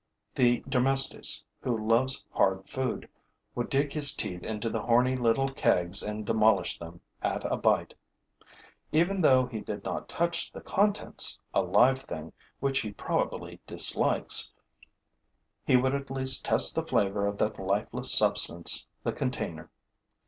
[0.33, 3.07] The Dermestes, who loves hard food,
[3.53, 7.93] would dig his teeth into the horny little kegs and demolish them at a bite.
[8.91, 14.51] Even though he did not touch the contents, a live thing which he probably dislikes,
[15.67, 19.69] he would at least test the flavor of that lifeless substance, the container.